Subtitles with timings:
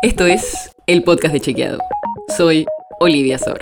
[0.00, 1.80] Esto es el podcast de Chequeado.
[2.36, 2.64] Soy
[3.00, 3.58] Olivia Sor.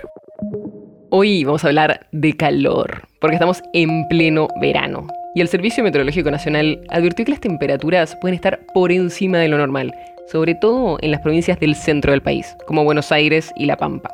[1.09, 5.07] Hoy vamos a hablar de calor, porque estamos en pleno verano.
[5.35, 9.57] Y el Servicio Meteorológico Nacional advirtió que las temperaturas pueden estar por encima de lo
[9.57, 9.95] normal,
[10.31, 14.11] sobre todo en las provincias del centro del país, como Buenos Aires y La Pampa.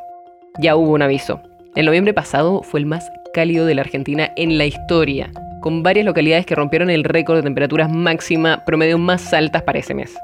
[0.61, 1.43] Ya hubo un aviso.
[1.75, 6.07] El noviembre pasado fue el más cálido de la Argentina en la historia, con varias
[6.07, 10.14] localidades que rompieron el récord de temperaturas máxima promedio más altas para ese mes.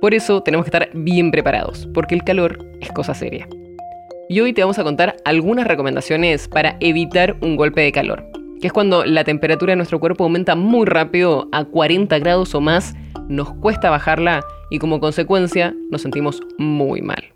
[0.00, 3.48] Por eso tenemos que estar bien preparados, porque el calor es cosa seria.
[4.28, 8.24] Y hoy te vamos a contar algunas recomendaciones para evitar un golpe de calor,
[8.60, 12.60] que es cuando la temperatura de nuestro cuerpo aumenta muy rápido a 40 grados o
[12.60, 12.94] más,
[13.28, 17.32] nos cuesta bajarla y como consecuencia nos sentimos muy mal.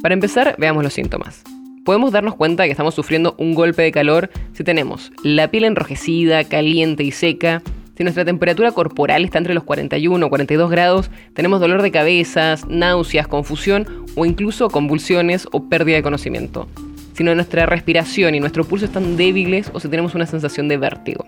[0.00, 1.44] Para empezar, veamos los síntomas.
[1.84, 6.44] Podemos darnos cuenta que estamos sufriendo un golpe de calor si tenemos la piel enrojecida,
[6.44, 7.62] caliente y seca,
[8.00, 12.66] si nuestra temperatura corporal está entre los 41 o 42 grados, tenemos dolor de cabezas,
[12.66, 16.66] náuseas, confusión o incluso convulsiones o pérdida de conocimiento.
[17.12, 21.26] Si nuestra respiración y nuestro pulso están débiles o si tenemos una sensación de vértigo.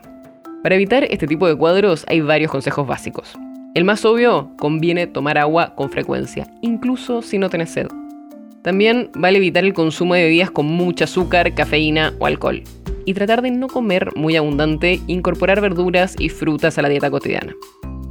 [0.63, 3.35] Para evitar este tipo de cuadros hay varios consejos básicos.
[3.75, 7.89] El más obvio, conviene tomar agua con frecuencia, incluso si no tenés sed.
[8.63, 12.63] También vale evitar el consumo de bebidas con mucho azúcar, cafeína o alcohol
[13.05, 17.55] y tratar de no comer muy abundante, incorporar verduras y frutas a la dieta cotidiana.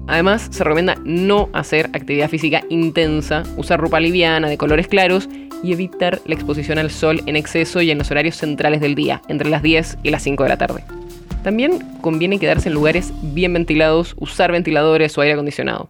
[0.08, 5.30] Además, se recomienda no hacer actividad física intensa, usar ropa liviana de colores claros
[5.64, 9.22] y evitar la exposición al sol en exceso y en los horarios centrales del día,
[9.28, 10.84] entre las 10 y las 5 de la tarde.
[11.44, 15.90] También conviene quedarse en lugares bien ventilados, usar ventiladores o aire acondicionado.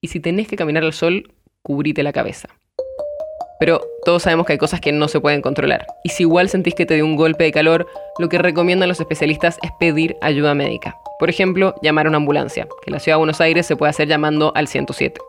[0.00, 2.48] Y si tenés que caminar al sol, cubrite la cabeza.
[3.60, 5.86] Pero todos sabemos que hay cosas que no se pueden controlar.
[6.02, 7.86] Y si igual sentís que te dio un golpe de calor,
[8.18, 10.96] lo que recomiendan los especialistas es pedir ayuda médica.
[11.18, 13.90] Por ejemplo, llamar a una ambulancia, que en la ciudad de Buenos Aires se puede
[13.90, 15.20] hacer llamando al 107.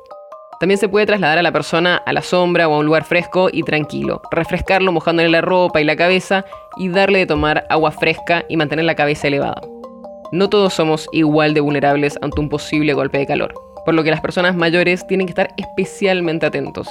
[0.62, 3.50] También se puede trasladar a la persona a la sombra o a un lugar fresco
[3.52, 6.46] y tranquilo, refrescarlo mojándole la ropa y la cabeza
[6.78, 9.60] y darle de tomar agua fresca y mantener la cabeza elevada.
[10.32, 13.54] No todos somos igual de vulnerables ante un posible golpe de calor,
[13.84, 16.88] por lo que las personas mayores tienen que estar especialmente atentos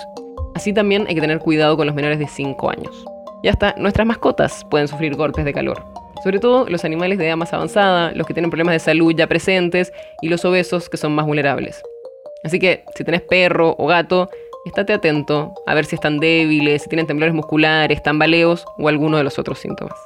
[0.61, 3.07] Así también hay que tener cuidado con los menores de 5 años.
[3.43, 5.83] Y hasta nuestras mascotas pueden sufrir golpes de calor.
[6.23, 9.27] Sobre todo los animales de edad más avanzada, los que tienen problemas de salud ya
[9.27, 9.91] presentes
[10.21, 11.83] y los obesos que son más vulnerables.
[12.45, 14.29] Así que si tenés perro o gato,
[14.67, 19.25] estate atento a ver si están débiles, si tienen temblores musculares, tambaleos o alguno de
[19.25, 19.99] los otros síntomas.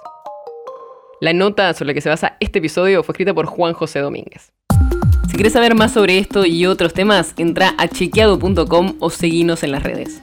[1.21, 4.53] La nota sobre la que se basa este episodio fue escrita por Juan José Domínguez.
[5.29, 9.73] Si quieres saber más sobre esto y otros temas, entra a chequeado.com o seguinos en
[9.73, 10.23] las redes.